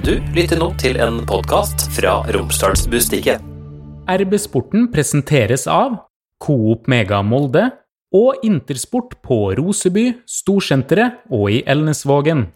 [0.00, 3.42] Du lytter nå til en podkast fra Romsdalsbustiket.
[4.08, 5.98] RB-sporten presenteres av
[6.40, 7.66] Coop Mega Molde
[8.16, 12.46] og Intersport på Roseby, Storsenteret og i Elnesvågen.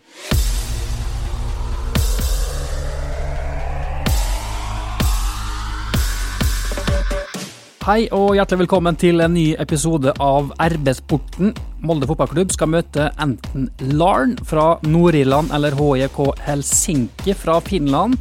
[7.84, 11.52] Hei og hjertelig velkommen til en ny episode av RB-sporten.
[11.84, 18.16] Molde fotballklubb skal møte enten Larn fra Nord-Irland eller HJK Helsinki fra Finland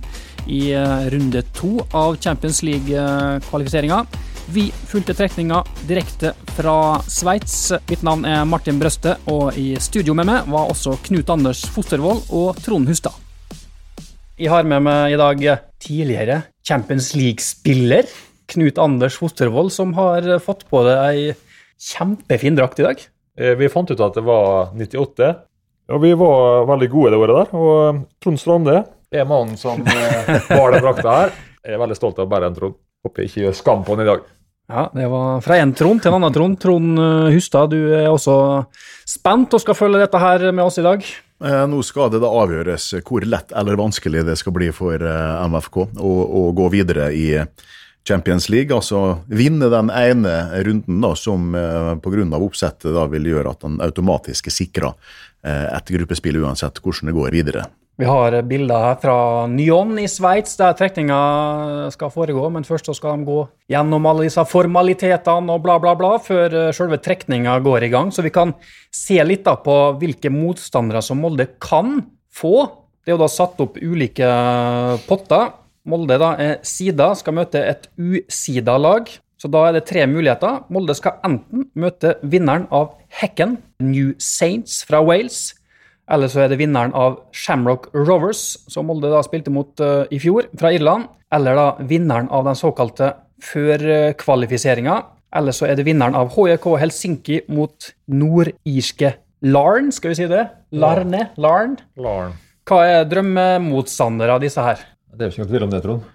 [0.52, 4.02] i eh, runde to av Champions League-kvalifiseringa.
[4.52, 6.76] Vi fulgte trekninga direkte fra
[7.08, 7.72] Sveits.
[7.88, 12.20] Mitt navn er Martin Brøste, og i studio med meg var også Knut Anders Fostervoll
[12.36, 13.16] og Trond Hustad.
[14.36, 15.48] Jeg har med meg i dag
[15.80, 18.12] tidligere Champions League-spiller
[18.52, 21.34] Knut Anders Fostervoll, som har fått på deg ei
[21.80, 23.08] kjempefin drakt i dag.
[23.40, 25.32] Eh, Vi fant ut at det var 98,
[25.94, 27.58] og vi var veldig gode det året der.
[27.58, 28.78] Og Trond Strande
[29.14, 31.34] er mannen som bar har den drakta her.
[31.64, 32.78] Jeg er veldig stolt av å bære en Trond.
[33.04, 34.24] Håper jeg ikke gjør skam på den i dag.
[34.72, 36.60] Ja, Det var fra en Trond til en annen Trond.
[36.62, 38.38] Trond eh, Hustad, du er også
[39.10, 41.04] spent og skal følge dette her med oss i dag.
[41.44, 45.48] Eh, Nå skal det da avgjøres hvor lett eller vanskelig det skal bli for eh,
[45.52, 47.28] MFK å, å gå videre i
[48.08, 48.76] Champions League.
[48.76, 52.26] Altså vinne den ene runden da, som eh, pga.
[52.40, 54.92] oppsettet da vil gjøre at han automatisk er sikra
[55.46, 57.70] eh, et gruppespill uansett hvordan det går videre.
[57.94, 62.48] Vi har bilder her fra Nyon i Sveits, der trekninga skal foregå.
[62.50, 66.58] Men først så skal de gå gjennom alle disse formalitetene og bla, bla, bla, før
[66.58, 68.10] eh, selve trekninga går i gang.
[68.12, 68.56] Så vi kan
[68.94, 72.00] se litt da på hvilke motstandere som Molde kan
[72.34, 72.66] få.
[73.04, 74.32] Det er jo da satt opp ulike
[75.06, 75.52] potter.
[75.90, 79.10] Molde da er sida, skal møte et usida lag.
[79.40, 80.62] Så da er det tre muligheter.
[80.72, 85.50] Molde skal enten møte vinneren av Hekken, New Saints fra Wales.
[86.12, 90.20] Eller så er det vinneren av Shamrock Rovers, som Molde da spilte mot uh, i
[90.24, 91.10] fjor, fra Irland.
[91.36, 93.12] Eller da vinneren av den såkalte
[93.44, 95.02] førkvalifiseringa.
[95.36, 100.46] Eller så er det vinneren av HJK Helsinki mot nordirske Larn, skal vi si det?
[100.72, 101.26] Larne?
[101.36, 101.76] Larn?
[102.00, 102.38] Larn.
[102.64, 104.86] Hva er drømmemotstandere av disse her?
[105.14, 106.06] Det er jo ikke noe tvil om det, Trond.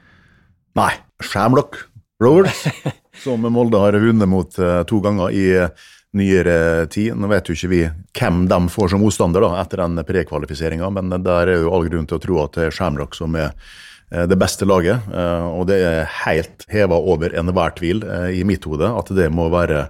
[0.79, 0.91] Nei,
[1.23, 1.79] Shamlock
[2.23, 2.65] Rovers,
[3.25, 5.85] som Molde har vunnet mot eh, to ganger i eh,
[6.19, 7.15] nyere tid.
[7.15, 7.83] Nå vet jo ikke vi
[8.19, 12.09] hvem de får som motstander da, etter den prekvalifiseringa, men der er jo all grunn
[12.11, 15.07] til å tro at det er Shamrock som er eh, det beste laget.
[15.55, 18.03] Og det er helt heva over enhver tvil
[18.35, 19.87] i mitt hode at det må være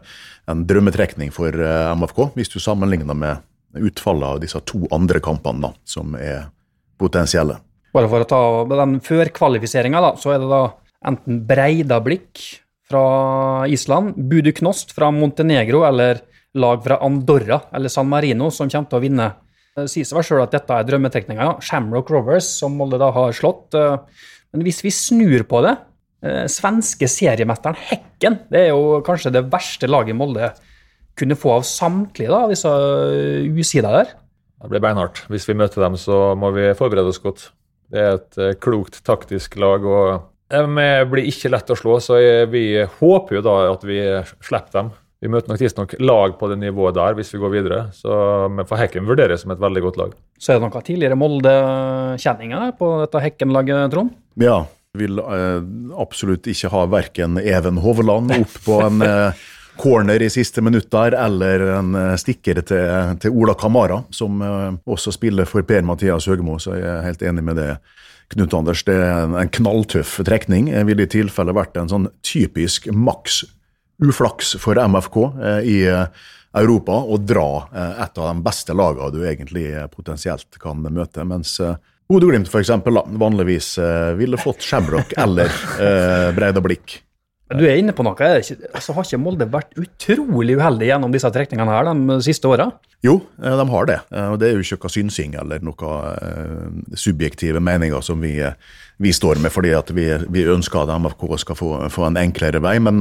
[0.49, 5.73] en drømmetrekning for MFK, hvis du sammenligner med utfallet av disse to andre kampene da,
[5.85, 6.47] som er
[7.01, 7.61] potensielle.
[7.95, 10.63] Bare for å ta den førkvalifiseringa, da, så er det da
[11.09, 12.43] enten Breidablikk
[12.89, 16.23] fra Island, Budu Knost fra Montenegro eller
[16.59, 19.29] lag fra Andorra eller San Marino som kommer til å vinne.
[19.79, 21.45] Det sier seg sjøl at dette er drømmetrekninga.
[21.45, 21.57] Ja.
[21.63, 23.77] Shamrock Rovers, som Molde da har slått.
[23.79, 23.99] eh,
[24.53, 25.77] Men hvis vi snur på det
[26.25, 30.51] eh, Svenske seriemesteren Hekken, det er jo kanskje det verste laget Molde
[31.19, 34.17] kunne få av samtlige da, disse eh, usida der.
[34.59, 35.23] Det blir beinhardt.
[35.31, 37.53] Hvis vi møter dem, så må vi forberede oss godt.
[37.93, 39.85] Det er et eh, klokt taktisk lag.
[39.85, 42.65] og Vi blir ikke lett å slå, så vi
[43.01, 44.01] håper jo da at vi
[44.45, 44.97] slipper dem.
[45.19, 47.79] Vi møter nok tidsnok lag på det nivået der hvis vi går videre.
[47.97, 48.13] Så,
[48.55, 50.13] men for Hekken vurderes som et veldig godt lag.
[50.39, 54.13] Så er det noen tidligere Molde-kjenninger på dette Hekken-laget, Trond?
[54.39, 54.61] Ja,
[54.99, 55.59] vil eh,
[55.99, 59.47] absolutt ikke ha verken Even Hovland opp på en eh,
[59.79, 64.73] corner i siste minutt der, eller en eh, stikker til, til Ola Kamara, som eh,
[64.91, 67.73] også spiller for Per-Mathias Høgmo, så jeg er helt enig med det.
[68.29, 70.67] Knut Anders, det er en, knalltøff trekning.
[70.69, 73.41] Det ville i tilfelle vært en sånn typisk maks
[74.05, 76.27] uflaks for MFK eh, i eh,
[76.59, 81.25] Europa å dra eh, et av de beste lagene du egentlig eh, potensielt kan møte.
[81.25, 81.79] Mens eh,
[82.09, 82.71] Bodø-Glimt f.eks.
[83.21, 85.51] vanligvis eh, ville fått Shamrock eller
[85.81, 87.01] eh, Breidablikk.
[87.49, 88.29] Du er inne på noe.
[88.29, 92.69] Altså, har ikke Molde vært utrolig uheldig gjennom disse trekningene her de siste åra?
[93.05, 93.99] Jo, eh, de har det.
[94.13, 98.35] Eh, og Det er jo ikke noe synsing eller noe eh, subjektive meninger som vi,
[98.99, 102.77] vi står med, fordi vi, vi ønsker at MFK skal få, få en enklere vei.
[102.83, 103.01] Men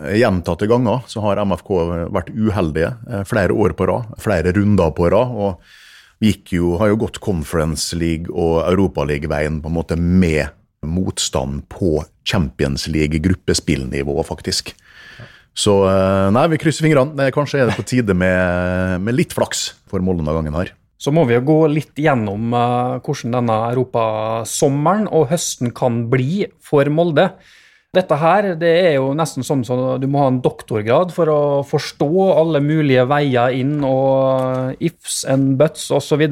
[0.00, 1.70] gjentatte ganger så har MFK
[2.10, 5.36] vært uheldige flere år på rad, flere runder på rad.
[5.36, 5.78] og
[6.20, 10.52] gikk jo, har jo gått Conference League og Europaligaveien på en måte med
[10.86, 14.74] motstand på Champions League-gruppespillnivå, faktisk.
[15.56, 17.30] Så eh, nei, vi krysser fingrene.
[17.34, 20.74] Kanskje er det på tide med, med litt flaks for Molde denne gangen her.
[21.00, 26.46] Så må vi jo gå litt gjennom eh, hvordan denne europasommeren og høsten kan bli
[26.64, 27.30] for Molde.
[27.90, 31.40] Dette her det er jo nesten sånn som du må ha en doktorgrad for å
[31.66, 36.22] forstå alle mulige veier inn og ifs and buts osv.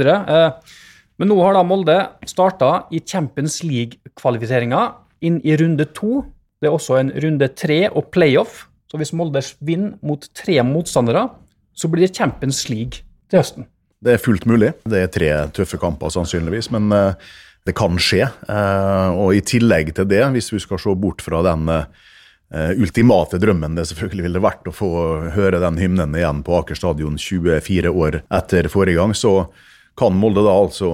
[1.18, 1.96] Men nå har da Molde
[2.30, 4.82] starta i Champions League-kvalifiseringa
[5.26, 6.22] inn i runde to.
[6.62, 8.66] Det er også en runde tre og playoff.
[8.88, 11.26] Så hvis Molde vinner mot tre motstandere,
[11.74, 13.66] så blir det Champions League til høsten.
[13.98, 14.72] Det er fullt mulig.
[14.86, 17.30] Det er tre tøffe kamper sannsynligvis, men eh,
[17.66, 18.28] det kan skje.
[18.46, 23.40] Eh, og i tillegg til det, hvis vi skal se bort fra den eh, ultimate
[23.42, 24.92] drømmen det selvfølgelig ville vært å få
[25.34, 29.50] høre den hymnen igjen på Aker stadion 24 år etter forrige gang, så
[29.98, 30.92] kan Molde da altså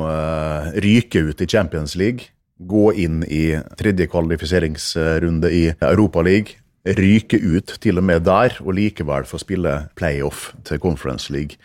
[0.81, 7.77] ryke ut i Champions League, gå inn i tredje kvalifiseringsrunde i Europa League, ryke ut
[7.81, 11.61] til og med der, og likevel få spille playoff til Conference League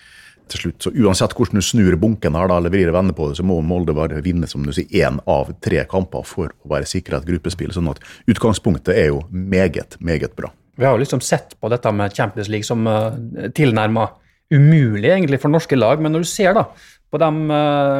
[0.49, 0.83] til slutt.
[0.83, 3.45] Så uansett hvordan du snur bunken her, da, eller vrir og vender på det, så
[3.45, 7.19] må Molde bare vinne som du sier, én av tre kamper for å være sikra
[7.19, 7.73] et gruppespill.
[7.75, 10.51] sånn at utgangspunktet er jo meget, meget bra.
[10.79, 14.07] Vi har jo liksom sett på dette med Champions League som uh, eh, tilnærma
[14.49, 16.69] umulig egentlig for norske lag, men når du ser da
[17.09, 17.59] på de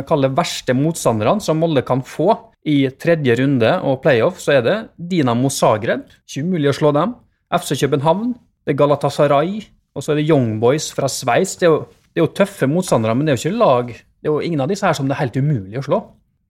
[0.09, 2.29] kalde verste motstanderne som Molde kan få
[2.69, 4.77] i tredje runde og playoff, så er det
[5.11, 7.15] Dinamo Zagreb, ikke umulig å slå dem,
[7.55, 8.35] FC København,
[8.67, 9.63] det er Galatasaray,
[9.97, 11.55] og så er det Young Boys fra Sveits.
[11.57, 11.71] Det
[12.09, 14.59] det er jo tøffe motstandere, men det er jo ikke lag Det er jo ingen
[14.59, 15.99] av disse her som det er helt umulig å slå.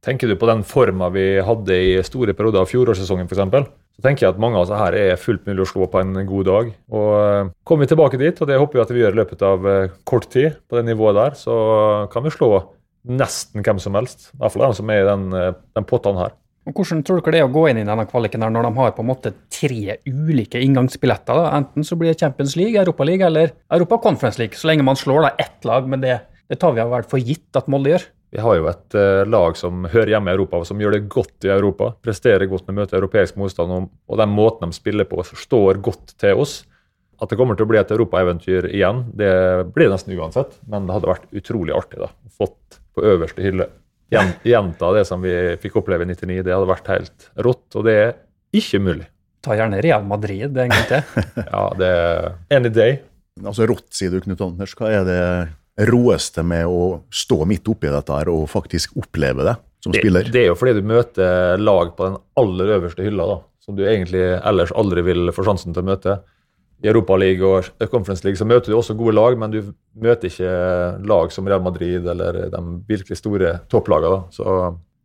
[0.02, 3.68] Tenker du på den forma vi hadde i store perioder av fjorårssesongen f.eks.,
[4.00, 6.16] så tenker jeg at mange av oss her er fullt mulig å slå på en
[6.24, 6.69] god dag.
[6.96, 9.44] Og eh, Kommer vi tilbake dit, og det håper vi at vi gjør i løpet
[9.44, 11.56] av eh, kort tid, på det nivået der, så
[12.13, 12.54] kan vi slå
[13.12, 14.30] nesten hvem som helst.
[14.31, 16.38] I hvert fall de som er i den, eh, den pottene her.
[16.69, 18.72] Og Hvordan tror dere det er å gå inn i denne kvaliken her når de
[18.78, 21.44] har på en måte tre ulike inngangsbilletter?
[21.44, 21.51] Da?
[21.57, 24.56] Enten så blir det Champions League, Europa League eller Europa Conference League.
[24.56, 26.19] Så lenge man slår da ett lag, med det,
[26.50, 28.07] det tar vi vel for gitt at Molde gjør.
[28.30, 31.07] Vi har jo et uh, lag som hører hjemme i Europa, og som gjør det
[31.10, 31.92] godt i Europa.
[32.06, 35.81] Presterer godt med å møte europeisk motstand, og, og den måten de spiller på, står
[35.86, 36.60] godt til oss.
[37.19, 39.31] At det kommer til å bli et europaeventyr igjen, det
[39.74, 40.54] blir det nesten uansett.
[40.69, 43.72] Men det hadde vært utrolig artig da, fått på øverste hylle
[44.10, 46.42] gjenta det som vi fikk oppleve i 99.
[46.46, 48.12] Det hadde vært helt rått, og det er
[48.56, 49.07] ikke mulig.
[49.46, 51.25] Ta gjerne Real Madrid en gang til.
[51.54, 53.00] ja, det er any day.
[53.40, 54.74] Altså Rått, sier du, Knut Anders.
[54.75, 55.22] Hva er det
[55.88, 60.31] råeste med å stå midt oppi dette her og faktisk oppleve det som det, spiller?
[60.34, 63.86] Det er jo fordi du møter lag på den aller øverste hylla, da, som du
[63.86, 66.20] egentlig ellers aldri vil få sjansen til å møte
[66.80, 70.52] i Europaligaen og Conference League så møter du også gode lag, men du møter ikke
[71.12, 74.22] lag som Real Madrid eller de virkelig store topplagene.
[74.32, 74.46] Så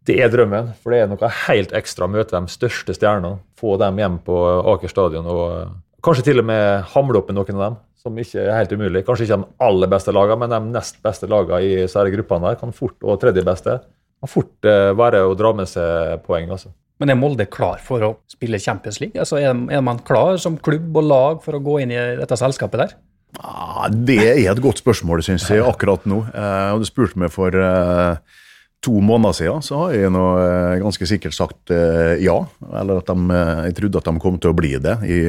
[0.06, 3.40] det er drømmen, for det er noe helt ekstra å møte de største stjernene.
[3.58, 4.38] Få dem hjem på
[4.74, 5.74] Aker stadion og
[6.04, 9.00] kanskje til og med hamle opp med noen av dem, som ikke er helt umulig.
[9.06, 12.58] Kanskje ikke de aller beste lagene, men de nest beste lagene i disse gruppene der
[12.60, 16.52] kan fort, og tredje beste kan fort eh, være å dra med seg poeng.
[16.52, 16.74] altså.
[17.00, 19.16] Men er Molde klar for å spille Champions League?
[19.18, 22.38] Altså er, er, man klar som klubb og lag for å gå inn i dette
[22.38, 22.94] selskapet der?
[23.40, 26.20] Ah, det er et godt spørsmål, syns jeg, akkurat nå.
[26.28, 28.40] Eh, du spurte meg for eh,
[28.84, 32.36] to måneder siden, så har jeg nå eh, ganske sikkert sagt eh, ja.
[32.68, 35.22] Eller at de, eh, jeg trodde at de kom til å bli det i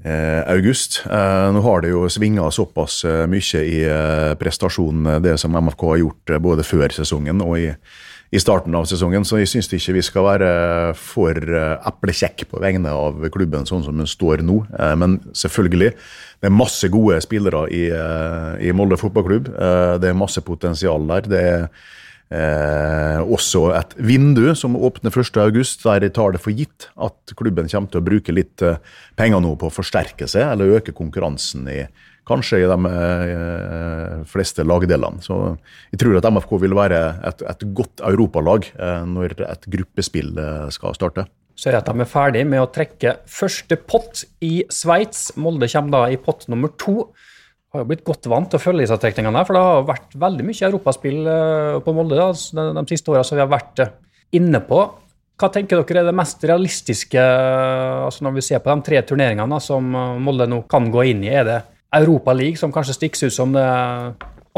[0.00, 1.02] august.
[1.06, 3.80] nå har det jo svinga såpass mye i
[4.40, 7.66] prestasjonen, det som MFK har gjort både før sesongen og i
[8.30, 10.50] i starten av sesongen, så jeg syns ikke vi skal være
[10.98, 14.60] for eh, eplekjekk på vegne av klubben sånn som den står nå.
[14.70, 15.90] Eh, men selvfølgelig,
[16.38, 19.50] det er masse gode spillere i, eh, i Molde fotballklubb.
[20.00, 21.26] Det er masse potensial der.
[21.26, 21.66] Det er
[22.34, 27.70] eh, også et vindu som åpner 1.8, der jeg tar det for gitt at klubben
[27.70, 28.64] kommer til å bruke litt
[29.18, 31.82] penger nå på å forsterke seg eller øke konkurransen i
[32.30, 35.22] kanskje i de eh, fleste lagdelene.
[35.24, 35.38] Så
[35.92, 37.00] jeg tror at MFK vil være
[37.30, 41.26] et, et godt europalag eh, når et gruppespill eh, skal starte.
[41.60, 45.34] Er det at de er ferdig med å trekke første pott i Sveits.
[45.36, 47.10] Molde kommer da i pott nummer to.
[47.70, 50.46] Har jo blitt godt vant til å følge disse trekningene, for det har vært veldig
[50.48, 51.28] mye europaspill
[51.86, 53.84] på Molde da, de, de siste åra som vi har vært
[54.34, 54.80] inne på.
[55.40, 59.60] Hva tenker dere er det mest realistiske altså når vi ser på de tre turneringene
[59.62, 59.86] som
[60.20, 61.30] Molde nå kan gå inn i?
[61.30, 61.60] Er det
[62.00, 63.64] Europa League som kanskje stikker ut som det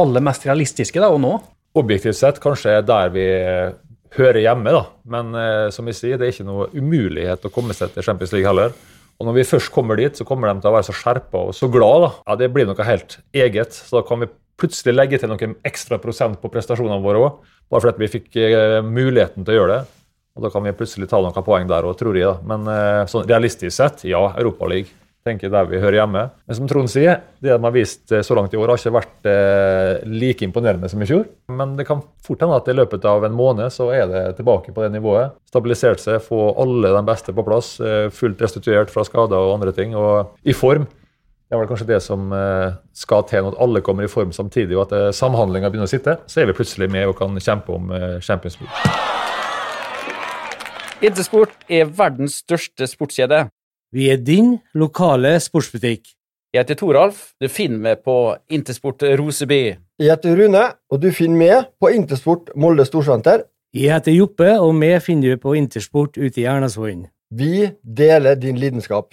[0.01, 1.37] aller mest realistiske da, å nå?
[1.79, 3.27] Objektivt sett kanskje der vi
[4.17, 4.83] hører hjemme, da.
[5.09, 8.35] Men eh, som vi sier, det er ikke noe umulighet å komme seg til Champions
[8.35, 8.75] League heller.
[9.23, 11.55] Og når vi først kommer dit, så kommer de til å være så skjerpa og
[11.55, 12.03] så glad.
[12.03, 12.09] da.
[12.27, 13.71] Ja, Det blir noe helt eget.
[13.71, 14.27] Så da kan vi
[14.59, 17.37] plutselig legge til noen ekstra prosent på prestasjonene våre òg.
[17.71, 20.01] Bare fordi vi fikk eh, muligheten til å gjøre det.
[20.35, 22.27] Og da kan vi plutselig ta noen poeng der òg, tror jeg.
[22.27, 22.43] da.
[22.51, 24.91] Men eh, sånn realistisk sett, ja, Europaliga
[25.27, 26.25] tenker der vi hører hjemme.
[26.49, 29.29] Men som Trond sier, det de har vist så langt i år, har ikke vært
[29.31, 31.25] eh, like imponerende som i fjor.
[31.53, 34.75] Men det kan fort hende at i løpet av en måned så er det tilbake
[34.75, 35.37] på det nivået.
[35.51, 37.77] Stabilisert seg, få alle de beste på plass.
[37.81, 40.89] Eh, fullt restituert fra skader og andre ting, og i form.
[40.89, 44.75] Det er vel kanskje det som eh, skal til når alle kommer i form samtidig,
[44.79, 46.19] og at eh, samhandlinga begynner å sitte.
[46.27, 47.93] Så er vi plutselig med og kan kjempe om
[48.25, 49.11] Champions League.
[51.03, 53.49] Intersport er verdens største sportskjede.
[53.93, 56.07] Vi er din lokale sportsbutikk.
[56.53, 57.35] Jeg heter Toralf.
[57.37, 58.15] Du finner meg på
[58.49, 59.75] Intersport Roseby.
[60.01, 63.43] Jeg heter Rune, og du finner meg på Intersport Molde Storsenter.
[63.77, 67.03] Jeg heter Joppe, og meg finner du på Intersport ute i Ernasvollen.
[67.37, 69.13] Vi deler din lidenskap.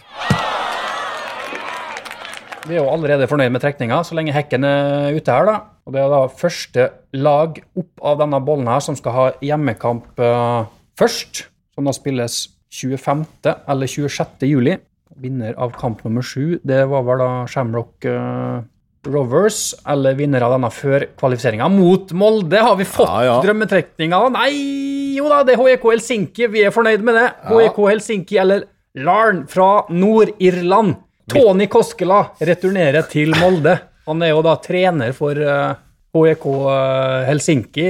[2.69, 5.57] Vi er jo allerede fornøyd med trekninga, så lenge hekken er ute her, da.
[5.83, 6.86] Og det er da første
[7.19, 11.43] lag opp av denne bollen her som skal ha hjemmekamp eh, først.
[11.75, 13.25] Som da spilles 25.
[13.67, 14.45] eller 26.
[14.49, 14.77] juli.
[15.19, 18.61] Vinner av kamp nummer sju, det var vel da Shamrock uh,
[19.09, 22.61] Rovers, eller vinner av denne før kvalifiseringa, mot Molde.
[22.63, 23.35] Har vi fått Ja, ja.
[23.43, 24.21] drømmetrekninga?
[24.35, 24.51] Nei,
[25.17, 26.47] jo da, det er HEK Helsinki.
[26.53, 27.27] Vi er fornøyd med det.
[27.49, 28.63] HEK Helsinki, eller
[28.99, 30.95] Larn fra Nord-Irland.
[31.29, 33.75] Tony Koskela returnerer til Molde.
[34.09, 35.75] Han er jo da trener for uh,
[36.15, 37.85] HEK eh, Helsinki.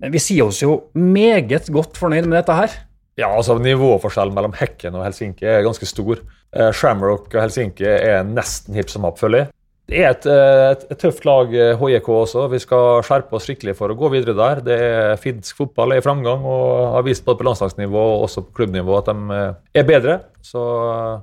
[0.00, 2.78] Men vi sier oss jo meget godt fornøyd med dette her.
[3.20, 6.22] Ja, altså Nivåforskjellen mellom Hekken og Helsinki er ganske stor.
[6.54, 9.54] Eh, Shamrock og Helsinki er nesten hipp som happ, føler jeg.
[9.84, 12.46] Det er et, eh, et, et tøft lag, eh, HJK også.
[12.48, 14.62] Vi skal skjerpe oss skikkelig for å gå videre der.
[14.64, 18.46] Det er Finsk fotball er i framgang og har vist både på landslagsnivå og også
[18.46, 20.18] på klubbnivå at de eh, er bedre.
[20.42, 21.18] Så eh,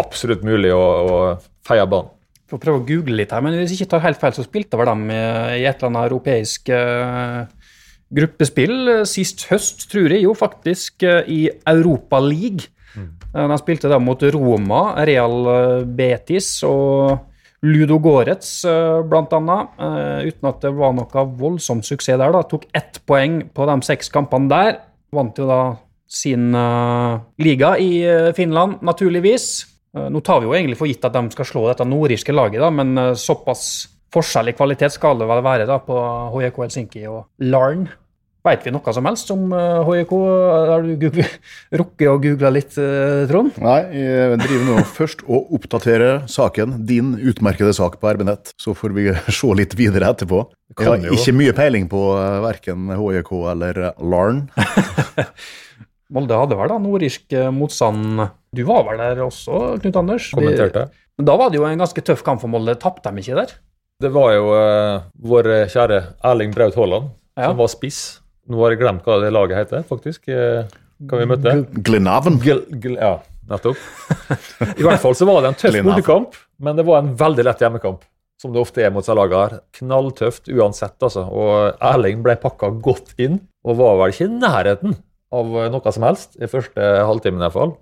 [0.00, 1.20] absolutt mulig å, å
[1.68, 2.14] feie banen.
[2.48, 4.78] Får prøve å google litt her, men hvis jeg ikke tar helt feil, så spilte
[4.78, 5.14] vel de
[5.58, 7.40] i et eller annet europeisk eh,
[8.14, 12.68] gruppespill eh, sist høst, tror jeg, jo faktisk eh, i Europa League.
[12.96, 13.08] Mm.
[13.36, 17.18] De spilte da mot Roma, Real eh, Betis og
[17.66, 19.74] Ludo Goretz, eh, blant annet.
[19.80, 22.32] eh, Uten at det var noe voldsom suksess der.
[22.32, 22.44] da.
[22.46, 24.78] Tok ett poeng på de seks kampene der.
[25.12, 25.60] Vant jo da
[26.06, 29.48] sin eh, liga i eh, Finland, naturligvis.
[29.96, 32.60] Eh, Nå tar vi jo egentlig for gitt at de skal slå dette nordirske laget,
[32.62, 36.00] da, men eh, såpass forskjell i kvalitet skal det vel være da på
[36.34, 37.86] HJK Helsinki og Larn.
[38.46, 40.12] Veit vi noe som helst om eh, HJK?
[40.70, 41.38] Har du googlet-
[41.80, 43.56] rukket å google litt, eh, Trond?
[43.58, 48.54] Nei, jeg driver nå først og oppdaterer saken, din utmerkede sak på RB-nett.
[48.62, 49.08] Så får vi
[49.40, 50.44] se litt videre etterpå.
[50.76, 54.44] Jeg har ikke mye peiling på uh, verken HJK eller eh, Larn.
[56.14, 58.28] Molde hadde vel da nordirsk eh, motstand.
[58.54, 60.30] Du var vel der også, Knut Anders?
[60.34, 60.86] Kommenterte.
[61.18, 62.76] Men Da var det jo en ganske tøff kamp for Molde.
[62.78, 63.56] Tapte de ikke der?
[63.96, 65.98] Det var jo uh, vår kjære
[66.28, 67.48] Erling Braut Haaland Ja.
[67.50, 68.00] som var spiss.
[68.48, 70.28] Nå har jeg glemt hva det laget heter, faktisk.
[70.28, 70.68] Eh,
[71.10, 71.52] Kan vi møte?
[71.84, 72.36] Glenavn.
[72.40, 73.16] Gl gl ja,
[73.50, 73.80] nettopp.
[74.78, 77.64] I hvert fall så var det en tøff bortekamp, men det var en veldig lett
[77.64, 78.04] hjemmekamp.
[78.40, 79.58] Som det ofte er mot seg laget her.
[79.80, 81.24] Knalltøft uansett, altså.
[81.26, 84.96] Og Erling ble pakka godt inn, og var vel ikke i nærheten
[85.36, 87.74] av noe som helst i første halvtimen i hvert fall.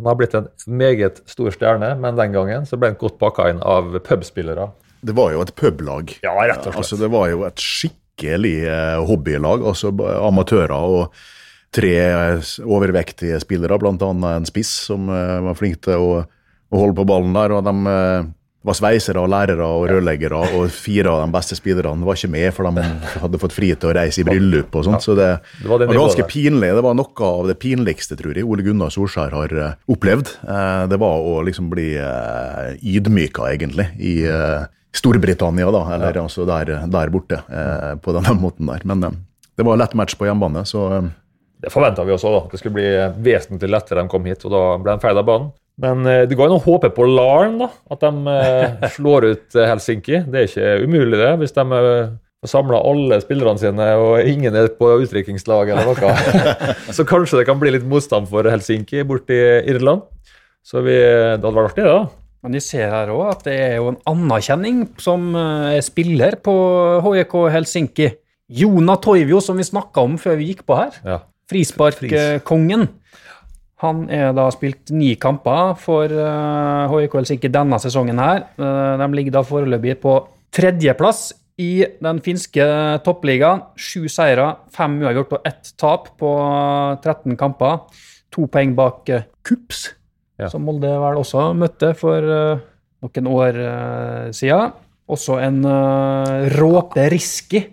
[0.00, 3.48] Han har blitt en meget stor stjerne, men den gangen så ble han godt pakka
[3.52, 4.72] inn av pubspillere.
[5.02, 6.14] Det var jo et publag.
[6.22, 6.78] Ja, rett og slett.
[6.84, 9.64] Altså, det var jo et skikkelig eh, hobbylag.
[9.66, 9.90] altså
[10.28, 11.24] Amatører og
[11.74, 13.96] tre eh, overvektige spillere, bl.a.
[14.36, 17.56] en spiss som eh, var flink til å, å holde på ballen der.
[17.56, 18.30] og de
[18.62, 22.46] var sveisere og lærere og rørleggere, og fire av de beste spillerne var ikke med,
[22.54, 22.84] for de
[23.24, 25.02] hadde fått fri til å reise i bryllup og sånt.
[25.02, 26.68] Så det, Det var var ganske pinlig.
[26.78, 29.56] Det var noe av det pinligste, tror jeg, Ole Gunnar Solskjær har
[29.90, 30.30] opplevd.
[30.94, 34.14] Det var å liksom bli ydmyka, egentlig, i
[34.96, 38.84] Storbritannia, da, eller altså der, der borte, eh, på denne måten der.
[38.88, 39.18] Men eh,
[39.56, 41.10] det var lett match på hjemmebane, så eh,
[41.62, 42.40] Det forventa vi også, da.
[42.50, 42.88] Det skulle bli
[43.24, 45.52] vesentlig lettere de kom hit, og da ble de feil av banen.
[45.80, 47.70] Men eh, det ga jo noe håpe på Larn, da.
[47.92, 50.24] At de eh, slår ut eh, Helsinki.
[50.28, 51.32] Det er ikke umulig, det.
[51.40, 52.12] Hvis de eh,
[52.52, 56.16] samla alle spillerne sine, og ingen er på utdrikningslag eller noe.
[56.96, 59.38] Så kanskje det kan bli litt motstand for Helsinki borti
[59.70, 60.04] Irland.
[60.66, 61.94] Så vi, det hadde vært artig, det.
[61.94, 62.21] da.
[62.42, 66.38] Men vi ser her òg at det er jo en anerkjenning som eh, er spiller
[66.42, 66.54] på
[67.04, 68.08] HJK Helsinki.
[68.52, 70.98] Jona Toivio, som vi snakka om før vi gikk på her.
[71.06, 71.20] Ja.
[71.48, 72.88] Frisparkkongen.
[73.82, 78.44] Han er da spilt ni kamper for eh, HJK Helsinki denne sesongen her.
[78.58, 80.18] Eh, de ligger da foreløpig på
[80.52, 81.30] tredjeplass
[81.62, 82.66] i den finske
[83.06, 83.64] toppligaen.
[83.78, 86.32] Sju seire, fem uavgjort og ett tap på
[87.06, 87.84] 13 kamper.
[88.34, 89.86] To poeng bak eh, Kups,
[90.42, 90.50] Ja.
[90.52, 92.62] som Molde vel også møtte for uh,
[93.04, 94.74] noen år uh, siden.
[95.12, 97.64] Også en uh, Råpe Riski,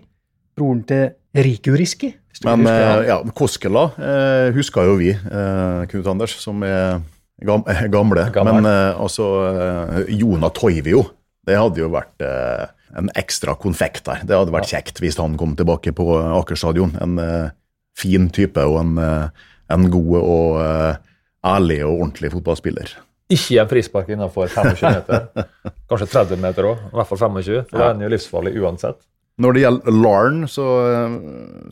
[0.56, 2.12] broren til Riku Riski.
[2.46, 7.00] Men uh, eh, ja, Koskela uh, husker jo vi, eh, Knut Anders, som er
[7.44, 8.28] gam eh, gamle.
[8.32, 8.60] Gammel.
[8.60, 11.04] Men eh, altså eh, Jona Toivio,
[11.48, 12.64] det hadde jo vært eh,
[12.96, 14.24] en ekstra konfekt der.
[14.26, 16.06] Det hadde vært kjekt hvis han kom tilbake på
[16.40, 16.94] Aker stadion.
[17.02, 17.52] En eh,
[17.98, 20.98] fin type og en, eh, en god og eh,
[21.46, 22.96] ærlig og ordentlig fotballspiller.
[23.30, 25.46] Ikke en frispark innenfor 25 meter.
[25.90, 27.62] Kanskje 30 meter òg, i hvert fall 25.
[27.70, 29.04] For da er den jo livsfarlig uansett.
[29.40, 31.12] Når det gjelder Larn, så eh,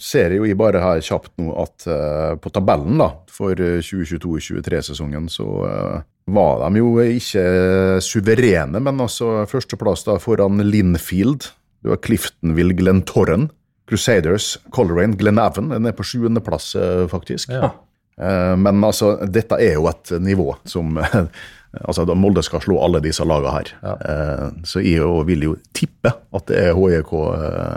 [0.00, 5.26] ser jeg jo jeg bare her kjapt nå at eh, på tabellen da, for 2022-2023-sesongen
[5.32, 5.98] så eh,
[6.32, 7.44] var de jo ikke
[8.04, 11.50] suverene, men altså førsteplass da foran Linfield.
[11.84, 13.50] Du har Cliftonville, Glentorren,
[13.88, 15.70] Crusaders, Coleraine, Glenavon.
[15.72, 16.75] Den er på sjuendeplass,
[17.12, 17.52] faktisk.
[17.52, 17.70] Ja.
[18.18, 20.98] Eh, Men altså, dette er jo et nivå som
[21.84, 23.68] Altså, Molde skal slå alle disse lagene her.
[23.84, 23.90] Ja.
[24.64, 27.10] Så jeg vil jo tippe at det er HJK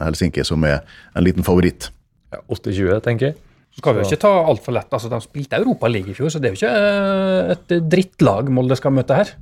[0.05, 0.77] Helsinki som er
[1.12, 1.89] en liten favoritt.
[2.31, 3.36] Ja, 8-20, tenker jeg.
[3.75, 4.88] Så skal vi jo ikke ta altfor lett.
[4.95, 8.79] altså De spilte Europaliga i fjor, så det er jo ikke eh, et drittlag Molde
[8.79, 9.33] skal møte her.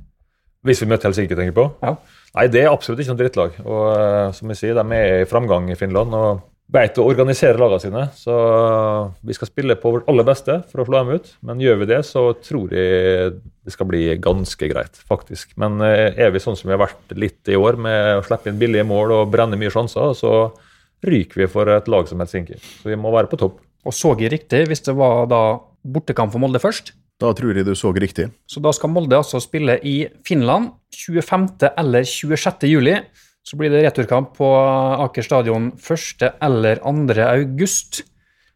[0.66, 1.68] Hvis vi møter Helsinki, tenker jeg på?
[1.86, 1.94] Ja.
[2.36, 3.56] Nei, det er absolutt ikke noe drittlag.
[3.64, 7.58] Og eh, som jeg sier, de er i framgang i Finland og vet å organisere
[7.58, 8.02] lagene sine.
[8.16, 8.34] Så
[9.26, 11.32] vi skal spille på vårt aller beste for å slå dem ut.
[11.46, 15.54] Men gjør vi det, så tror jeg det skal bli ganske greit, faktisk.
[15.60, 18.50] Men eh, er vi sånn som vi har vært litt i år, med å slippe
[18.50, 20.34] inn billige mål og brenne mye sjanser, så
[21.06, 22.58] ryker vi for et lag som Helsinki.
[22.60, 23.60] Så vi må være på topp.
[23.88, 25.42] Og så jeg riktig, hvis det var da
[25.80, 26.92] bortekamp for Molde først.
[27.20, 28.30] Da tror jeg du så riktig.
[28.48, 31.48] Så da skal Molde altså spille i Finland 25.
[31.76, 32.64] eller 26.
[32.68, 32.96] juli.
[33.46, 34.48] Så blir det returkamp på
[35.06, 36.28] Aker stadion 1.
[36.44, 37.16] eller 2.
[37.24, 38.02] august.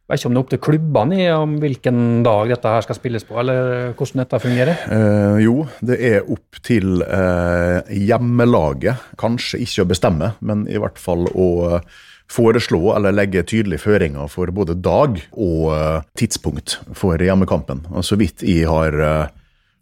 [0.05, 2.99] Jeg vet ikke om det er opp til klubbene om hvilken dag dette her skal
[2.99, 4.83] spilles på, eller hvordan dette fungerer.
[4.93, 11.01] Eh, jo, det er opp til eh, hjemmelaget, kanskje ikke å bestemme, men i hvert
[11.01, 11.49] fall å
[11.79, 11.95] eh,
[12.31, 17.87] foreslå eller legge tydelige føringer for både dag og eh, tidspunkt for hjemmekampen.
[17.97, 19.33] Og så vidt jeg har eh,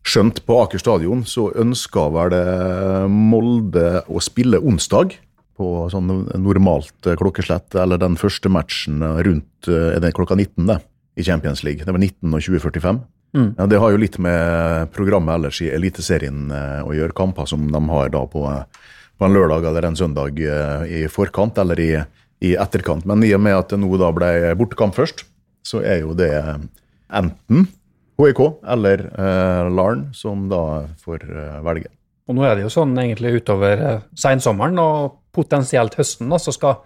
[0.07, 2.47] skjønt på Aker stadion, så ønsker vel det
[3.13, 5.17] Molde å spille onsdag
[5.59, 6.11] på sånn
[6.43, 10.79] normalt eh, klokkeslett, eller den første matchen eh, rundt eh, klokka 19 det,
[11.21, 11.85] i Champions League.
[11.85, 13.03] Det var 19 og 2045.
[13.33, 17.17] Ja, det har jo litt med programmet ellers i Eliteserien eh, å gjøre.
[17.17, 21.05] Kamper som de har da på, eh, på en lørdag eller en søndag eh, i
[21.09, 21.93] forkant eller i,
[22.45, 23.07] i etterkant.
[23.09, 25.25] Men i og med at det nå da ble bortekamp først,
[25.65, 26.33] så er jo det
[27.13, 27.71] enten
[28.21, 28.41] HIK
[28.75, 30.63] eller eh, Larn som da
[31.03, 31.91] får eh, velge.
[32.29, 36.55] Og nå er det jo sånn egentlig utover eh, sensommeren og potensielt høsten, da, så
[36.55, 36.83] skal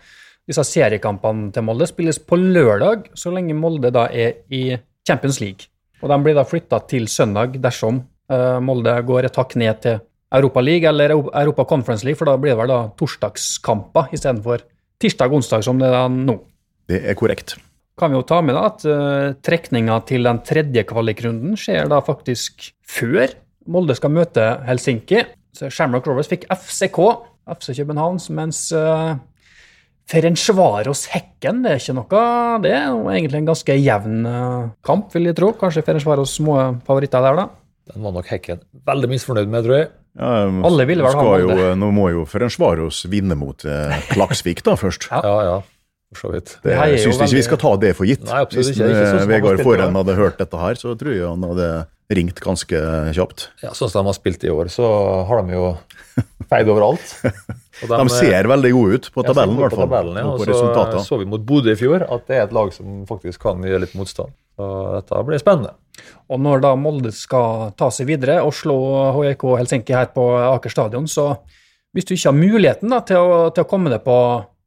[0.47, 5.69] disse seriekampene til Molde spilles på lørdag, så lenge Molde da er i Champions League.
[6.03, 10.01] Og de blir da flytta til søndag dersom eh, Molde går et hakk ned til
[10.37, 14.65] Europa League eller Europa Conference League, for da blir det vel da torsdagskamper istedenfor
[15.03, 16.41] tirsdag-onsdag som det er nå.
[16.87, 17.57] Det er korrekt.
[17.97, 22.03] Kan vi jo ta med da at uh, trekninga til den tredje kvalikrunden skjer da
[22.05, 23.33] faktisk før
[23.67, 25.25] Molde skal møte Helsinki.
[25.57, 27.01] Så Shamrock Rovers fikk FCK,
[27.57, 29.17] FC København, mens uh,
[30.07, 32.25] Ferencvaros Hekken det er ikke noe
[32.63, 35.51] Det er jo egentlig en ganske jevn eh, kamp, vil jeg tro.
[35.59, 37.47] Kanskje Ferencvaros små favoritter der, da.
[37.91, 39.89] Den var nok Hekken veldig misfornøyd med, tror jeg.
[40.17, 40.29] Ja,
[40.69, 41.73] Alle ville vel ha jo, Molde.
[41.83, 45.09] Nå må jo Ferencvaros vinne mot eh, Klaksvik da først.
[45.13, 45.25] Ja.
[45.27, 45.57] Ja, ja.
[46.15, 48.23] Det, Det jeg syns ikke vi skal ta det for gitt.
[48.29, 48.89] Nei, absolutt Hvis ikke.
[48.93, 51.69] Ikke som eh, Vegard Forhen hadde hørt dette her, så tror jeg han hadde
[52.15, 52.81] ringt ganske
[53.17, 53.49] kjapt.
[53.65, 54.87] Ja, Sånn som de har spilt i år, så
[55.27, 55.67] har de jo
[56.53, 57.03] feid overalt.
[57.83, 59.89] Og De ser veldig gode ut på tabellen, i hvert fall.
[59.89, 62.47] tabellen, ja, og og på så så vi mot Bodø i fjor at det er
[62.47, 64.33] et lag som faktisk kan gjøre litt motstand.
[64.57, 65.75] Så dette blir spennende.
[66.33, 68.79] Og når da Molde skal ta seg videre og slå
[69.19, 71.35] HJK Helsinki her på Aker stadion, så
[71.97, 74.17] hvis du ikke har muligheten da, til, å, til å komme deg på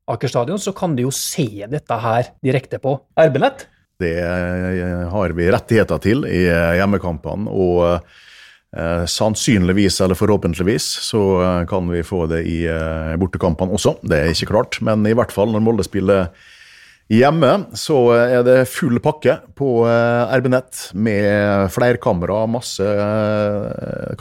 [0.10, 3.67] Aker stadion, så kan du jo se dette her direkte på RB-nett.
[4.00, 7.82] Det eh, har vi rettigheter til i eh, hjemmekampene, og
[8.72, 11.24] eh, sannsynligvis, eller forhåpentligvis, så
[11.69, 12.62] kan vi få det i
[13.19, 13.98] bortekampene også.
[14.02, 16.32] Det er ikke klart, men i hvert fall når Molde spiller
[17.10, 22.86] hjemme, så er det full pakke på RB-nett med flerkamera, masse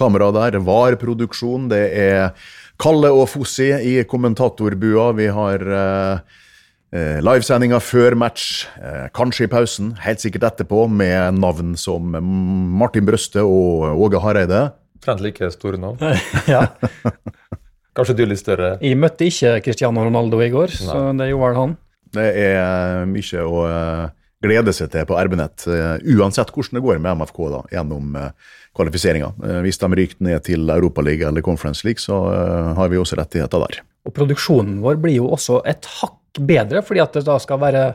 [0.01, 2.33] kamera der, VAR-produksjon, det er
[2.79, 6.37] Kalle og Fossi i kommentatorbua, vi har eh,
[6.89, 12.15] Eh, Livesendinga før match, eh, kanskje i pausen, helt sikkert etterpå, med navn som
[12.81, 14.73] Martin Brøste og Åge Hareide.
[15.05, 15.99] Trent like store navn.
[16.49, 16.67] Ja.
[17.93, 18.79] Kanskje du er litt større.
[18.81, 21.77] Jeg møtte ikke Cristiano Ronaldo i går, så det gjorde vel han.
[22.15, 24.09] Det er mye å eh,
[24.47, 28.55] glede seg til på RB-nett, eh, uansett hvordan det går med MFK da, gjennom eh,
[28.79, 29.33] kvalifiseringa.
[29.45, 33.19] Eh, Hvis de ryker ned til Europaligaen eller Conference League, så eh, har vi også
[33.21, 33.83] rettigheter der.
[34.09, 37.89] Og produksjonen vår blir jo også et hakk bedre, fordi at det da skal være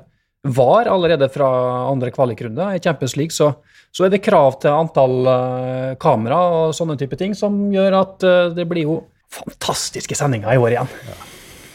[0.43, 1.48] VAR allerede fra
[1.88, 2.76] andre kvalikrunde.
[2.76, 3.54] I Champions League så,
[3.96, 8.28] så er det krav til antall eh, kamera og sånne type ting som gjør at
[8.28, 8.98] eh, det blir jo
[9.34, 10.91] fantastiske sendinger i år igjen.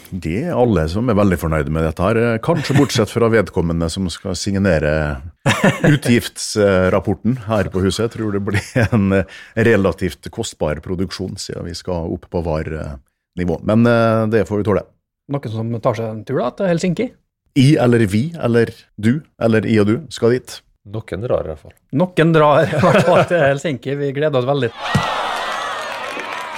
[0.09, 4.07] Det er alle som er veldig fornøyde med dette her, kanskje bortsett fra vedkommende som
[4.13, 4.93] skal signere
[5.85, 8.07] utgiftsrapporten her på huset.
[8.07, 9.19] Jeg tror det blir en
[9.69, 13.59] relativt kostbar produksjon, siden vi skal opp på VAR-nivå.
[13.69, 14.87] Men eh, det får vi tåle.
[15.29, 17.11] Noen som tar seg en tur da, til Helsinki?
[17.59, 20.57] I eller vi eller du eller i og du skal dit.
[20.89, 21.77] Noen drar i hvert fall.
[22.01, 23.99] Noen drar i hvert fall til Helsinki.
[23.99, 24.73] Vi gleder oss veldig.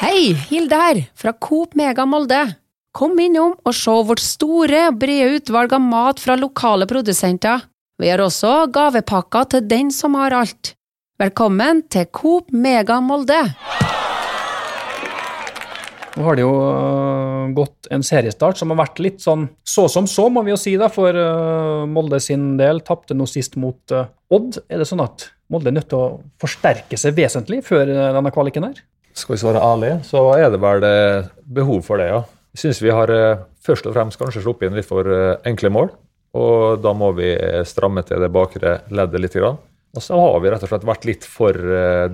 [0.00, 2.44] Hei, Hilde her, fra Coop Mega Molde.
[2.90, 7.62] Kom innom og se vårt store, brede utvalg av mat fra lokale produsenter.
[8.02, 10.72] Vi har også gavepakker til den som har alt.
[11.22, 13.38] Velkommen til Coop Mega Molde.
[16.16, 20.10] Nå har det jo øh, gått en seriestart som har vært litt sånn så som
[20.10, 22.82] så, må vi jo si, da, for øh, Molde sin del.
[22.82, 24.58] Tapte nå sist mot øh, Odd.
[24.66, 28.66] Er det sånn at Molde er nødt til å forsterke seg vesentlig før denne kvaliken
[28.66, 28.82] her?
[29.14, 32.26] Skal vi svare ærlig, så er det vel eh, behov for det, ja.
[32.50, 35.70] Jeg syns vi har eh, først og fremst kanskje sluppet inn litt for eh, enkle
[35.70, 35.92] mål.
[36.38, 39.36] Og da må vi eh, stramme til det bakre leddet litt.
[39.38, 41.54] Og så har vi rett og slett vært litt for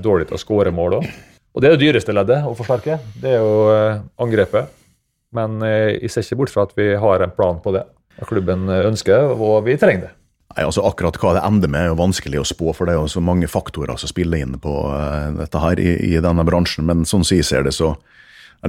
[0.01, 1.09] dårlige til å skåre mål òg.
[1.57, 2.99] Og det er det dyreste leddet å forsterke.
[3.21, 4.73] Det er jo angrepet.
[5.37, 7.83] Men jeg ser ikke bort fra at vi har en plan på det.
[8.29, 10.13] Klubben ønsker, og vi trenger det.
[10.55, 13.01] Nei, altså Akkurat hva det ender med, er jo vanskelig å spå, for det er
[13.03, 14.73] jo så mange faktorer som spiller inn på
[15.37, 16.89] dette her i, i denne bransjen.
[16.89, 17.93] Men sånn som jeg ser det, så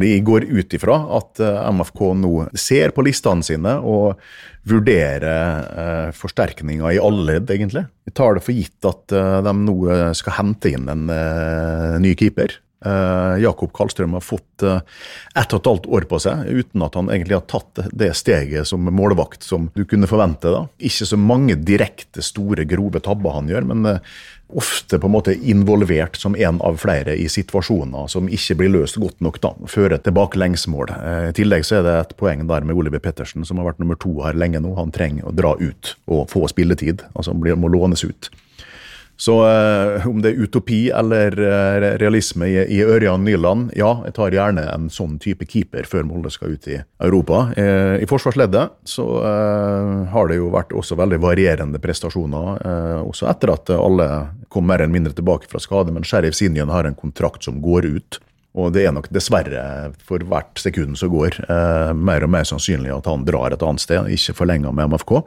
[0.06, 4.20] Jeg går ut ifra at eh, MFK nå ser på listene sine og
[4.68, 5.26] vurderer
[5.64, 7.88] eh, forsterkninger i alle ledd, egentlig.
[8.08, 9.78] Vi tar det for gitt at eh, de nå
[10.18, 11.12] skal hente inn en
[12.04, 12.60] ny keeper.
[13.42, 17.34] Jakob Karlstrøm har fått ett og et halvt år på seg uten at han egentlig
[17.34, 20.52] har tatt det steget som målvakt som du kunne forvente.
[20.54, 20.62] da.
[20.78, 23.98] Ikke så mange direkte store, grove tabber han gjør, men
[24.48, 29.00] ofte på en måte involvert som en av flere i situasjoner som ikke blir løst
[29.02, 30.94] godt nok da, fører til baklengsmål.
[30.96, 33.84] Eh, I tillegg så er det et poeng der med Oliver Pettersen, som har vært
[33.84, 34.74] nummer to her lenge nå.
[34.80, 38.32] Han trenger å dra ut og få spilletid, altså han må lånes ut.
[39.18, 44.14] Så eh, om det er utopi eller eh, realisme i, i Ørjan Nyland, ja, jeg
[44.14, 47.48] tar gjerne en sånn type keeper før Molde skal ut i Europa.
[47.58, 53.32] Eh, I forsvarsleddet så eh, har det jo vært også veldig varierende prestasjoner, eh, også
[53.34, 54.08] etter at alle
[54.54, 57.90] kom mer eller mindre tilbake fra skade, men Sheriff Sinjen har en kontrakt som går
[57.90, 58.22] ut.
[58.58, 62.94] Og det er nok dessverre, for hvert sekund som går, eh, mer og mer sannsynlig
[62.94, 65.20] at han drar et annet sted, ikke forlenger med MFK.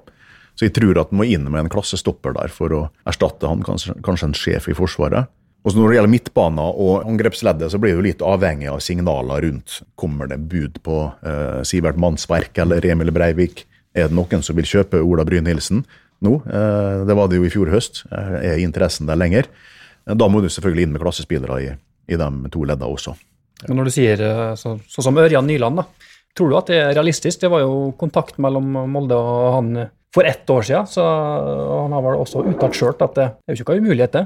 [0.58, 3.62] Så jeg tror at han må inn med en klassestopper der for å erstatte han,
[3.66, 5.30] kanskje, kanskje en sjef i Forsvaret.
[5.60, 8.80] Og så Når det gjelder midtbaner og angrepsleddet, så blir det jo litt avhengig av
[8.80, 9.80] signaler rundt.
[10.00, 13.66] Kommer det bud på eh, Sivert Mannsverk eller Emil Breivik?
[13.92, 15.82] Er det noen som vil kjøpe Ola Brynhildsen
[16.24, 16.38] nå?
[16.48, 18.06] Eh, det var det jo i fjor høst.
[18.08, 19.50] Eh, er interessen der lenger?
[20.08, 21.68] Da må du selvfølgelig inn med klassespillere i,
[22.08, 23.12] i de to leddene også.
[23.68, 24.22] Men når du sier
[24.56, 27.42] sånn så, som Ørjan Nyland, da, tror du at det er realistisk?
[27.42, 31.04] Det var jo kontakt mellom Molde og han eh, for ett år siden, så
[31.84, 34.24] han har vel også uttalt sjøl at det er jo ikke noen umulighet, det.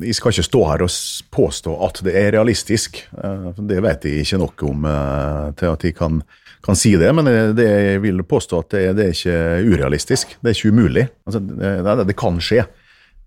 [0.00, 0.92] Jeg skal ikke stå her og
[1.34, 3.02] påstå at det er realistisk.
[3.20, 6.22] Eh, Det vet jeg ikke nok om eh, til at jeg kan,
[6.64, 10.36] kan si det, men det- jeg vil påstå at det, er- det er ikke urealistisk.
[10.40, 11.08] Det er ikke umulig.
[11.26, 12.64] Altså, det, det, kan skje.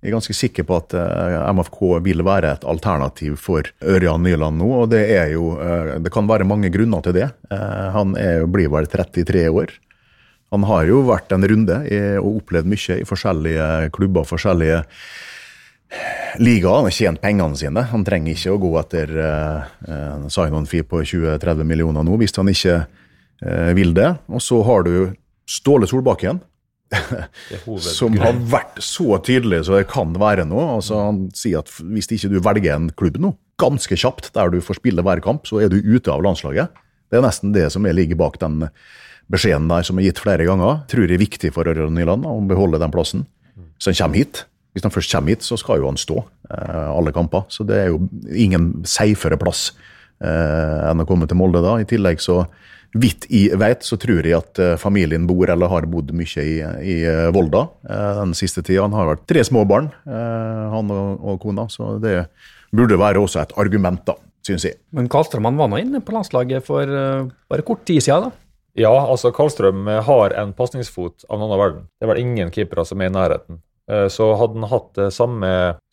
[0.01, 4.57] Jeg er ganske sikker på at eh, MFK vil være et alternativ for Ørjan Nyland
[4.57, 5.53] nå, og det jo
[6.01, 7.29] Det kan være mange grunner til det.
[7.51, 9.67] Han er, blir vel 33 år.
[10.51, 11.77] Han har jo vært en runde
[12.19, 14.81] og opplevd mye i forskjellige klubber, forskjellige
[16.39, 16.75] ligaer.
[16.75, 17.83] Han har tjent pengene sine.
[17.91, 22.51] Han trenger ikke å gå etter uh, en sign-on-fee på 20-30 millioner nå, hvis han
[22.51, 24.13] ikke eh, vil det.
[24.31, 24.93] Og så har du
[25.51, 26.39] Ståle Solbakken,
[27.79, 30.59] som har vært så tydelig så det kan være nå.
[30.77, 34.59] Altså, han sier at hvis ikke du velger en klubb nå, ganske kjapt, der du
[34.63, 36.71] får spille hver kamp, så er du ute av landslaget.
[37.11, 38.63] Det er nesten det som er ligger bak den
[39.31, 40.83] beskjeden der som er gitt flere ganger.
[40.91, 43.27] Tror jeg er viktig for Ørjan Nyland å beholde den plassen.
[43.81, 44.45] Så han kommer hit.
[44.71, 47.47] Hvis han først kommer hit, så skal jo han stå eh, alle kamper.
[47.51, 49.71] Så det er jo ingen safere plass
[50.23, 51.79] eh, enn å komme til Molde da.
[51.81, 52.43] I tillegg så
[52.91, 56.57] Vidt jeg vet, så tror jeg at eh, familien bor eller har bodd mye i,
[56.59, 56.95] i
[57.31, 57.61] Volda
[58.17, 58.83] den siste tida.
[58.83, 62.17] Han har vært tre små barn, han og, og kona, så det
[62.75, 64.75] burde være også et argument, da, syns jeg.
[64.91, 68.50] Men Karlstrøm var nå inne på landslaget for bare kort tid siden, da.
[68.79, 71.83] Ja, altså Karlstrøm har en pasningsfot av en annen verden.
[71.99, 73.59] Det er vel ingen keepere som er i nærheten.
[73.91, 75.51] Eh, Så hadde han hatt eh, samme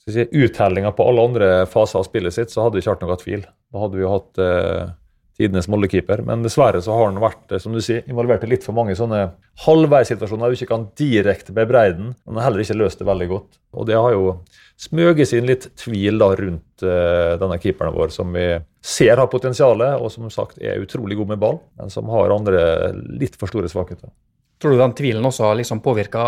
[0.09, 3.19] si, uttellinga på alle andre faser av spillet sitt, så hadde vi ikke hatt noe
[3.19, 3.43] tvil.
[3.73, 4.93] Da hadde vi jo hatt eh,
[5.39, 6.23] tidenes mollekeeper.
[6.27, 8.95] Men dessverre så har han vært eh, som du sier, involvert i litt for mange
[8.99, 9.25] sånne
[9.67, 12.15] halvveissituasjoner du ikke kan direkte bebreide den.
[12.31, 13.59] Han har heller ikke løst det veldig godt.
[13.75, 14.37] Og det har jo
[14.79, 18.47] smøget seg inn litt tvil da rundt eh, denne keeperen vår, som vi
[18.85, 22.95] ser har potensialet, og som sagt er utrolig god med ball, men som har andre
[23.19, 24.13] litt for store svakheter.
[24.59, 26.23] Tror du den tvilen også har liksom påvirka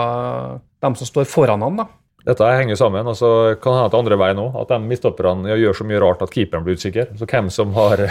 [0.83, 1.89] dem som står foran han, da?
[2.27, 3.07] Dette henger sammen.
[3.09, 4.57] og så kan hende at andre veien òg.
[4.61, 7.09] At de midtstopperne ja, gjør så mye rart at keeperen blir usikker.
[7.17, 8.03] Så hvem som har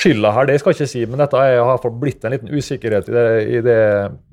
[0.00, 2.50] skylda her, det skal jeg ikke si, men dette er, har fått blitt en liten
[2.50, 3.82] usikkerhet i det, i det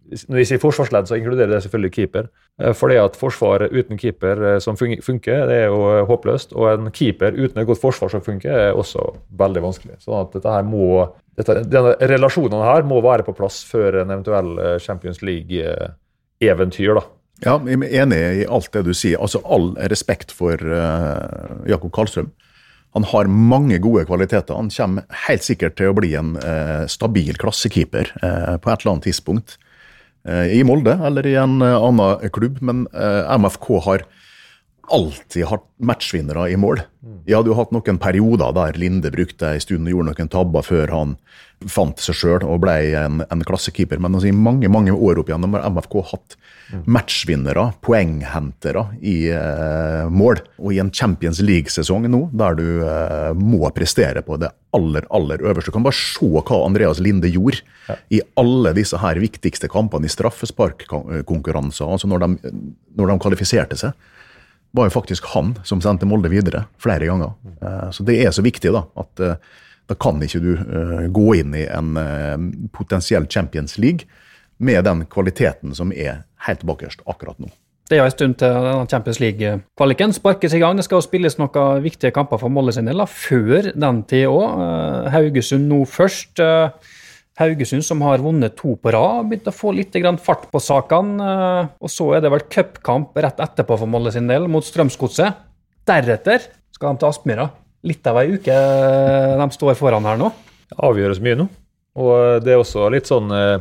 [0.05, 2.27] Når vi sier forsvarsledd, så inkluderer det selvfølgelig keeper.
[2.59, 6.05] Fordi For det at forsvar uten keeper eh, som fun- funker, det er jo eh,
[6.07, 6.53] håpløst.
[6.53, 9.01] Og en keeper uten et godt forsvar som funker, er også
[9.35, 9.97] veldig vanskelig.
[10.05, 14.13] Sånn at dette her må dette, denne Relasjonene her må være på plass før en
[14.13, 16.95] eventuell eh, Champions League-eventyr.
[16.99, 17.05] da.
[17.43, 19.19] Ja, jeg er enig i alt det du sier.
[19.19, 22.29] Altså All respekt for uh, Jakob Karlstrøm.
[22.95, 24.55] Han har mange gode kvaliteter.
[24.55, 28.93] Han kommer helt sikkert til å bli en uh, stabil klassekeeper uh, på et eller
[28.93, 29.57] annet tidspunkt.
[30.25, 34.05] Eh, I Molde eller i en eh, annen klubb, men eh, MFK har
[34.93, 36.81] alltid hatt matchvinnere i mål.
[37.25, 40.65] Vi hadde jo hatt noen perioder der Linde brukte en stund og gjorde noen tabber
[40.65, 41.15] før han
[41.71, 44.01] fant seg sjøl og ble en, en klassekeeper.
[44.01, 46.35] Men altså, i mange mange år opp igjennom har MFK hatt
[46.89, 50.41] matchvinnere, poenghentere, i eh, mål.
[50.59, 55.45] Og i en Champions League-sesong nå, der du eh, må prestere på det aller, aller
[55.45, 55.69] øverste.
[55.71, 57.61] Du kan bare se hva Andreas Linde gjorde
[58.13, 62.51] i alle disse her viktigste kampene i straffesparkkonkurranser, altså når de,
[62.97, 63.95] når de kvalifiserte seg
[64.75, 67.35] var jo faktisk han som sendte Molde videre flere ganger.
[67.61, 69.35] Eh, Så det er så viktig da, at eh,
[69.87, 71.93] da kan ikke du eh, gå inn i en
[72.73, 74.09] potensiell Champions League
[74.57, 77.51] med den kvaliteten som er helt bakerst akkurat nå.
[77.85, 80.77] Det er jo en stund til denne Champions League-kvaliken sparkes i gang.
[80.77, 84.63] Det skal jo spilles noen viktige kamper for Molde sin del før den tid òg.
[85.13, 86.41] Haugesund nå først.
[87.35, 89.93] Eh, Haugesund som har vunnet to på rad, begynte å få litt
[90.23, 91.19] fart på sakene.
[91.21, 95.35] eh, Og så er det vel cupkamp rett etterpå for Molde sin del, mot Strømsgodset.
[95.85, 97.51] Deretter skal de til Aspmyra.
[97.83, 100.31] Litt av ei uke eh, de står foran her nå.
[100.69, 101.49] Det avgjøres mye nå.
[101.95, 103.59] Og det er også litt sånn eh,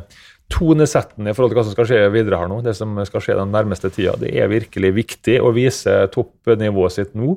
[0.50, 2.62] tonesettende i forhold til hva som skal skje videre her nå.
[2.64, 4.16] Det som skal skje den nærmeste tida.
[4.18, 7.36] Det er virkelig viktig å vise toppnivået sitt nå,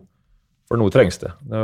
[0.67, 1.31] for nå trengs det.
[1.47, 1.59] Nå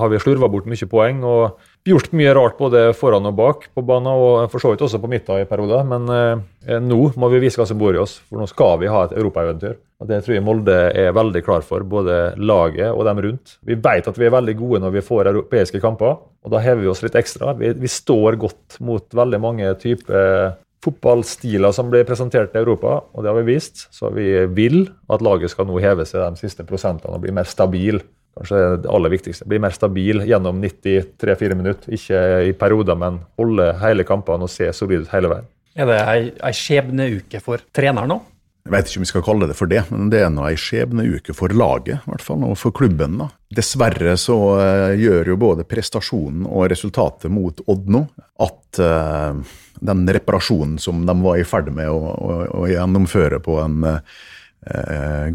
[0.00, 3.84] har vi slurva bort mye poeng og gjort mye rart både foran og bak på
[3.86, 5.84] banen, og for så vidt også på midten i perioder.
[5.88, 8.90] Men eh, nå må vi vise hva som bor i oss, for nå skal vi
[8.90, 9.76] ha et europaeventyr.
[10.00, 13.56] Og Det tror jeg Molde er veldig klar for, både laget og dem rundt.
[13.64, 16.84] Vi vet at vi er veldig gode når vi får europeiske kamper, og da hever
[16.84, 17.54] vi oss litt ekstra.
[17.60, 23.24] Vi, vi står godt mot veldig mange typer fotballstiler som blir presentert i Europa, og
[23.24, 23.86] det har vi vist.
[23.94, 27.48] Så vi vil at laget skal nå heve seg de siste prosentene og bli mer
[27.50, 28.00] stabil.
[28.36, 29.48] Kanskje det aller viktigste.
[29.48, 31.92] Bli mer stabil gjennom 93-4 minutter.
[31.96, 35.52] Ikke i perioder, men holde hele kampene og se solid ut hele veien.
[35.76, 38.20] Er det ei, ei skjebneuke for treneren nå?
[38.66, 40.56] Jeg vet ikke om vi skal kalle det for det, men det er nå ei
[40.58, 43.14] skjebneuke for laget, i hvert fall, og for klubben.
[43.20, 43.28] da.
[43.54, 48.02] Dessverre så eh, gjør jo både prestasjonen og resultatet mot Odd nå
[48.42, 49.38] at uh,
[49.86, 54.18] den reparasjonen som de var i ferd med å, å, å gjennomføre på en eh,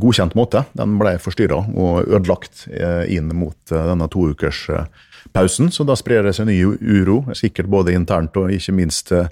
[0.02, 4.86] godkjent måte, den ble forstyrra og ødelagt eh, inn mot eh, denne toukers eh,
[5.34, 5.70] pausen.
[5.72, 9.30] Så da sprer det seg ny uro, sikkert både internt og ikke minst eh,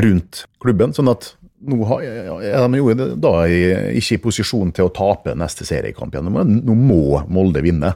[0.00, 0.94] rundt klubben.
[0.96, 6.12] sånn at nå er de jo da ikke i posisjon til å tape neste seriekamp
[6.12, 6.28] igjen.
[6.60, 7.94] Nå må- Molde vinne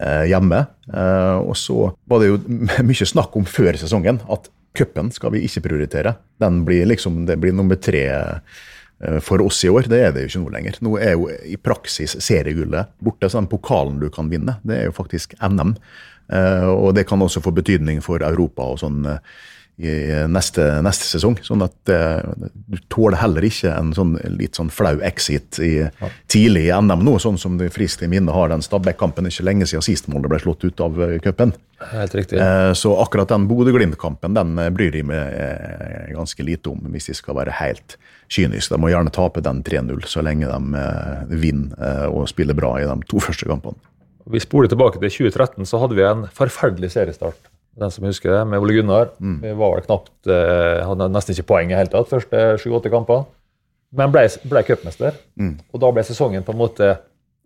[0.00, 0.64] eh, hjemme.
[0.90, 2.40] Eh, og så var det jo
[2.88, 6.16] mye snakk om før sesongen at cupen skal vi ikke prioritere.
[6.42, 8.58] Den blir liksom, Det blir nummer tre eh,
[9.20, 9.90] for oss i år.
[9.92, 10.76] Det er det jo ikke nå lenger.
[10.80, 13.28] Nå er jo i praksis seriegullet borte.
[13.28, 15.74] Så den pokalen du kan vinne, det er jo faktisk NM.
[16.32, 19.20] Eh, og det kan også få betydning for Europa og sånn eh,
[19.76, 19.92] i
[20.32, 21.34] neste, neste sesong.
[21.44, 22.24] Sånn at eh,
[22.72, 25.72] du tåler heller ikke en sånn litt sånn flau exit i,
[26.32, 29.68] tidlig i NM nå, sånn som det friskt i minne har den Stabæk-kampen ikke lenge
[29.68, 31.52] siden sist målet ble slått ut av eh, cupen.
[32.40, 37.36] Eh, Så akkurat den Bodø-Glimt-kampen den bryr de meg ganske lite om, hvis de skal
[37.36, 37.98] være helt
[38.32, 38.72] kyniske.
[38.72, 42.96] De må gjerne tape den 3-0 så lenge de vinner og spiller bra i de
[43.10, 43.76] to første kampene.
[44.26, 47.52] Vi spoler tilbake til 2013, så hadde vi en forferdelig seriestart.
[47.76, 49.10] Den som husker det, med Ole Gunnar.
[49.20, 53.26] Vi var vel knapt, eh, hadde nesten ikke poeng i hele tatt, første sju-åtte kamper.
[53.96, 55.12] Men ble, ble cupmester.
[55.72, 56.88] Og da ble sesongen på en måte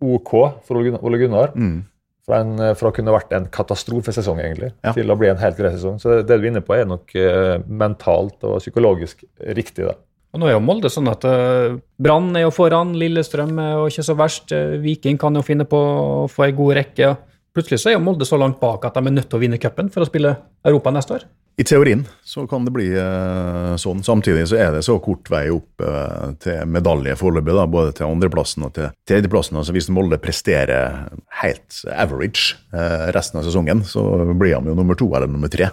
[0.00, 0.30] OK
[0.66, 1.50] for Ole Gunnar.
[1.54, 1.80] Mm.
[2.26, 4.92] Fra, en, fra å kunne vært en katastrofesesong, egentlig, Ja.
[4.94, 5.98] til å bli en helt grei sesong.
[5.98, 9.24] Så det du er inne på, er nok eh, mentalt og psykologisk
[9.56, 9.88] riktig.
[9.88, 9.96] da.
[10.30, 13.88] Og nå er jo Molde sånn at uh, Brann er jo foran, Lillestrøm er jo
[13.90, 14.52] ikke så verst.
[14.54, 17.16] eh, Viking kan jo finne på å få ei god rekke.
[17.56, 19.58] Plutselig så er jo Molde så langt bak at de er nødt til å vinne
[19.60, 20.36] cupen for å spille
[20.66, 21.28] Europa neste år.
[21.60, 24.00] I teorien så kan det bli uh, sånn.
[24.06, 28.64] Samtidig så er det så kort vei opp uh, til medalje foreløpig, både til andreplassen
[28.64, 29.58] og til tredjeplassen.
[29.60, 31.10] Altså Hvis Molde presterer
[31.42, 35.68] helt average uh, resten av sesongen, så blir han jo nummer to eller nummer tre.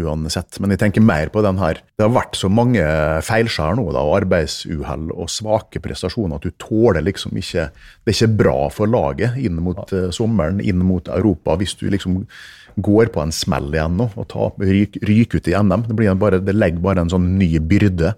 [0.00, 0.58] Uansett.
[0.60, 1.80] Men jeg tenker mer på den her.
[1.94, 2.82] Det har vært så mange
[3.26, 7.68] feilskjær nå, da, og arbeidsuhell og svake prestasjoner at du tåler liksom ikke
[8.04, 11.86] Det er ikke bra for laget inn mot eh, sommeren, inn mot Europa, hvis du
[11.92, 12.22] liksom
[12.84, 15.86] går på en smell igjen nå og tar, ryk, ryker ut i NM.
[15.88, 18.14] Det, blir bare, det legger bare en sånn ny byrde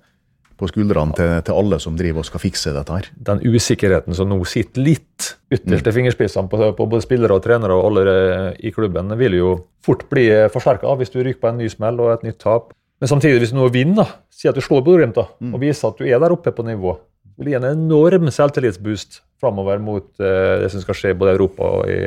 [0.56, 3.08] på skuldrene til, til alle som driver og skal fikse dette her.
[3.28, 7.76] Den usikkerheten som nå sitter litt ytterst til fingerspissene på, på både spillere og trenere
[7.76, 9.52] og alle eh, i klubben, vil jo
[9.84, 12.72] fort bli forsterka hvis du ryker på en ny smell og et nytt tap.
[13.00, 16.08] Men samtidig, hvis du nå vinner, si at du slår Bodø-Glimt og viser at du
[16.08, 16.96] er der oppe på nivå,
[17.36, 21.36] det vil gi en enorm selvtillitsboost framover mot eh, det som skal skje både i
[21.36, 22.00] Europa og i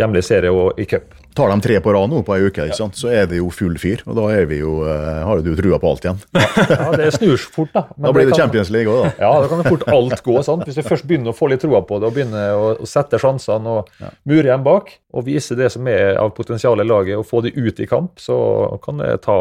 [0.00, 1.12] hjemlig serie og i cup.
[1.36, 2.96] Tar de tre på rad nå på ei uke, ikke sant?
[2.98, 4.02] så er det jo full fyr.
[4.04, 6.20] Og da er vi jo, uh, har du trua på alt igjen.
[6.36, 7.86] ja, det snur fort, da.
[7.96, 9.12] Men da blir det, det kan, Champions League òg, da.
[9.24, 10.36] Ja, da kan det fort alt gå.
[10.44, 10.66] sant?
[10.68, 13.20] Hvis du først begynner å få litt troa på det og begynner å, å sette
[13.22, 14.12] sjansene og ja.
[14.28, 17.54] mure igjen bak, og vise det som er av potensial i laget, og få de
[17.56, 18.36] ut i kamp, så
[18.84, 19.38] kan det ta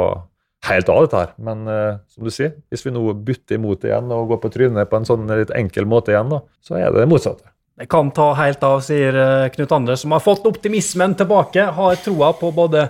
[0.70, 1.36] helt av dette her.
[1.44, 4.56] Men uh, som du sier, hvis vi nå bytter imot det igjen og går på
[4.56, 7.51] trynet på en sånn litt enkel måte igjen, da, så er det det motsatte.
[7.80, 11.70] Det kan ta helt av, sier eh, Knut Anders, som har fått optimismen tilbake.
[11.78, 12.90] Har troa på både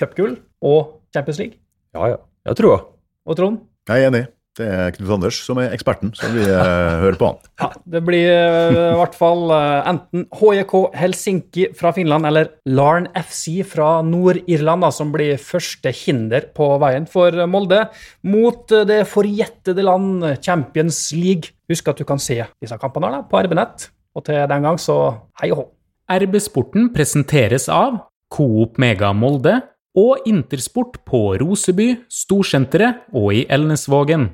[0.00, 1.60] cupgull og Champions League.
[1.92, 2.22] Ja, ja.
[2.48, 2.86] Jeg tror troa.
[3.28, 3.60] Og Trond?
[3.90, 4.22] Jeg er enig.
[4.58, 7.38] Det er Knut Anders som er eksperten, så vi uh, hører på han.
[7.62, 13.62] Ja, Det blir uh, i hvert fall enten HJK Helsinki fra Finland eller Larn FC
[13.68, 17.86] fra Nord-Irland som blir første hinder på veien for Molde
[18.28, 21.54] mot det forjettede land Champions League.
[21.72, 23.92] Husk at du kan se disse kampene på RB-nett.
[24.12, 24.96] Og til den gang, så
[25.40, 25.66] hei og hå.
[26.12, 29.60] RB Sporten presenteres av Coop Mega Molde
[29.96, 34.32] og Intersport på Roseby, Storsenteret og i Elnesvågen.